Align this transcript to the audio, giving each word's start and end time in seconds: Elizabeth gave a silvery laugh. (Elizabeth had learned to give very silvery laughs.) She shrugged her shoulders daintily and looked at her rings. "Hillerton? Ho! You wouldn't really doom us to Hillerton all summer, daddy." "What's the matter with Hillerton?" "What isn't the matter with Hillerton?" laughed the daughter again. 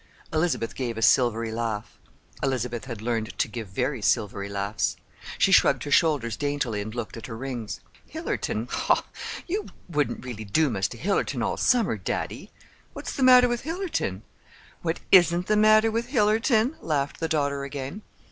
Elizabeth 0.33 0.73
gave 0.73 0.97
a 0.97 1.01
silvery 1.03 1.51
laugh. 1.51 1.99
(Elizabeth 2.41 2.85
had 2.85 3.03
learned 3.03 3.37
to 3.37 3.47
give 3.47 3.67
very 3.67 4.01
silvery 4.01 4.49
laughs.) 4.49 4.97
She 5.37 5.51
shrugged 5.51 5.83
her 5.83 5.91
shoulders 5.91 6.35
daintily 6.35 6.81
and 6.81 6.95
looked 6.95 7.17
at 7.17 7.27
her 7.27 7.37
rings. 7.37 7.81
"Hillerton? 8.09 8.67
Ho! 8.71 9.03
You 9.47 9.67
wouldn't 9.87 10.25
really 10.25 10.43
doom 10.43 10.75
us 10.75 10.87
to 10.87 10.97
Hillerton 10.97 11.43
all 11.43 11.55
summer, 11.55 11.97
daddy." 11.97 12.49
"What's 12.93 13.15
the 13.15 13.21
matter 13.21 13.47
with 13.47 13.61
Hillerton?" 13.61 14.23
"What 14.81 15.01
isn't 15.11 15.45
the 15.45 15.55
matter 15.55 15.91
with 15.91 16.07
Hillerton?" 16.07 16.77
laughed 16.81 17.19
the 17.19 17.27
daughter 17.29 17.63
again. 17.63 18.01